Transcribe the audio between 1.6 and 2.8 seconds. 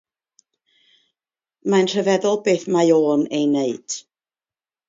Mae'n rhyfeddol beth